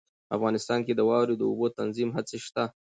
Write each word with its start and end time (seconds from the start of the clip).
افغانستان 0.35 0.79
کې 0.85 0.93
د 0.95 1.01
واورو 1.09 1.35
د 1.39 1.43
اوبو 1.49 1.65
د 1.69 1.73
تنظیم 1.79 2.09
هڅې 2.17 2.37
شته. 2.45 2.63